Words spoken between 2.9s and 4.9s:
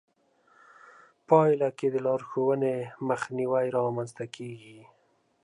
مخنيوی رامنځته کېږي.